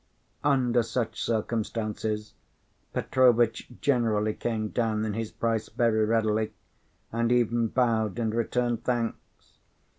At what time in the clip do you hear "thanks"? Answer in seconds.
8.83-9.59